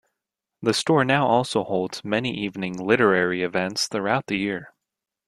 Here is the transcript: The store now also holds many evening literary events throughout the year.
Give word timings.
The 0.63 0.73
store 0.73 1.05
now 1.05 1.27
also 1.27 1.63
holds 1.63 2.03
many 2.03 2.35
evening 2.35 2.73
literary 2.75 3.43
events 3.43 3.87
throughout 3.87 4.25
the 4.25 4.37
year. 4.39 4.73